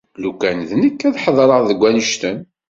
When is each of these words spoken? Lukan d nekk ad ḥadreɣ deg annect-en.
Lukan 0.21 0.57
d 0.69 0.71
nekk 0.81 0.99
ad 1.07 1.15
ḥadreɣ 1.23 1.61
deg 1.69 1.79
annect-en. 1.89 2.37